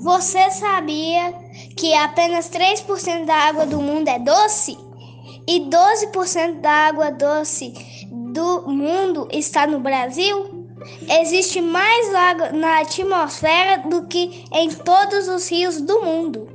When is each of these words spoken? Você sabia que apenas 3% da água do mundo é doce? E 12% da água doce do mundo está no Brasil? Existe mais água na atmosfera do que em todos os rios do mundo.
Você 0.00 0.48
sabia 0.52 1.34
que 1.76 1.92
apenas 1.92 2.48
3% 2.48 3.24
da 3.24 3.34
água 3.34 3.66
do 3.66 3.82
mundo 3.82 4.06
é 4.06 4.16
doce? 4.20 4.78
E 5.44 5.60
12% 5.68 6.60
da 6.60 6.70
água 6.70 7.10
doce 7.10 7.72
do 8.12 8.68
mundo 8.68 9.26
está 9.32 9.66
no 9.66 9.80
Brasil? 9.80 10.68
Existe 11.20 11.60
mais 11.60 12.14
água 12.14 12.52
na 12.52 12.78
atmosfera 12.78 13.88
do 13.88 14.06
que 14.06 14.44
em 14.52 14.68
todos 14.70 15.26
os 15.26 15.50
rios 15.50 15.80
do 15.80 16.00
mundo. 16.00 16.48